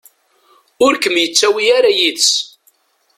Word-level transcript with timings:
Ur 0.85 0.93
kem-yettawi 1.01 1.63
ara 1.77 1.91
yid-s 1.97 2.29